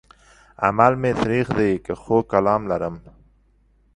[0.65, 2.95] عمل مې تريخ دی که خوږ کلام لرم